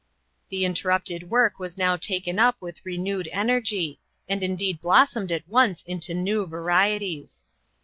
[0.49, 5.83] "The interrupted work was now taken up with renewed energy, and indeed blossomed at once
[5.83, 7.45] into new varieties.